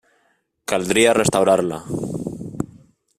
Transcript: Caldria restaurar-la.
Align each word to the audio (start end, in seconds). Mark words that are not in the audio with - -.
Caldria 0.71 1.11
restaurar-la. 1.17 1.79